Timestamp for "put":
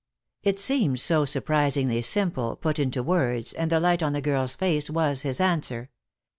2.55-2.79